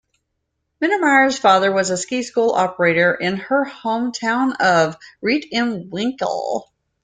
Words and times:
Mittermaier's 0.81 1.37
father 1.37 1.71
was 1.71 1.91
a 1.91 1.95
ski 1.95 2.23
school 2.23 2.53
operator 2.53 3.13
in 3.13 3.37
her 3.37 3.65
home 3.65 4.11
town 4.11 4.53
of 4.59 4.97
Reit-im-Winkl. 5.23 6.63